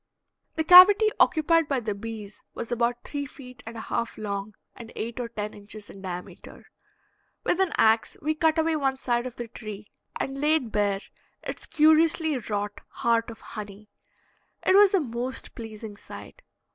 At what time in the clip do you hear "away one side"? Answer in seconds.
8.57-9.27